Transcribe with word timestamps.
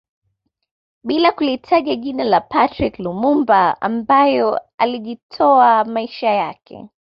Bila 1.03 1.31
kulitaja 1.31 1.95
jina 1.95 2.23
la 2.23 2.41
Patrice 2.41 3.03
Lumumba 3.03 3.81
ambaye 3.81 4.43
alijitoa 4.77 5.85
maisha 5.85 6.29
yake 6.29 6.85